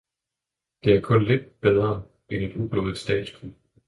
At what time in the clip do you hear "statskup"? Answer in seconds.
2.97-3.49